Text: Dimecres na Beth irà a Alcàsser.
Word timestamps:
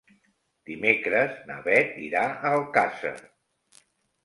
Dimecres 0.69 1.35
na 1.51 1.59
Beth 1.69 2.01
irà 2.07 2.25
a 2.33 2.55
Alcàsser. 2.59 3.15